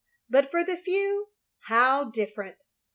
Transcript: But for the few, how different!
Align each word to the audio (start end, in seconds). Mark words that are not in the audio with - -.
But 0.31 0.49
for 0.49 0.63
the 0.63 0.77
few, 0.77 1.27
how 1.65 2.05
different! 2.05 2.57